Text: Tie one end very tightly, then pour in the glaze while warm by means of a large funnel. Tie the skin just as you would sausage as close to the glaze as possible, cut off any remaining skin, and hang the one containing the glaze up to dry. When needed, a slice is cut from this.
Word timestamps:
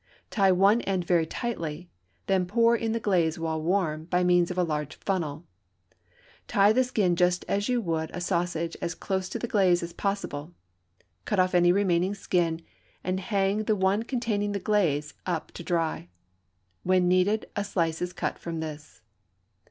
Tie 0.31 0.51
one 0.51 0.81
end 0.81 1.05
very 1.05 1.27
tightly, 1.27 1.87
then 2.25 2.47
pour 2.47 2.75
in 2.75 2.91
the 2.91 2.99
glaze 2.99 3.37
while 3.37 3.61
warm 3.61 4.05
by 4.05 4.23
means 4.23 4.49
of 4.49 4.57
a 4.57 4.63
large 4.63 4.95
funnel. 4.95 5.45
Tie 6.47 6.73
the 6.73 6.83
skin 6.83 7.15
just 7.15 7.45
as 7.47 7.69
you 7.69 7.79
would 7.81 8.09
sausage 8.19 8.75
as 8.81 8.95
close 8.95 9.29
to 9.29 9.37
the 9.37 9.47
glaze 9.47 9.83
as 9.83 9.93
possible, 9.93 10.55
cut 11.25 11.37
off 11.39 11.53
any 11.53 11.71
remaining 11.71 12.15
skin, 12.15 12.61
and 13.03 13.19
hang 13.19 13.65
the 13.65 13.75
one 13.75 14.01
containing 14.01 14.53
the 14.53 14.59
glaze 14.59 15.13
up 15.27 15.51
to 15.51 15.61
dry. 15.63 16.09
When 16.81 17.07
needed, 17.07 17.45
a 17.55 17.63
slice 17.63 18.01
is 18.01 18.11
cut 18.11 18.39
from 18.39 18.59
this. 18.59 19.03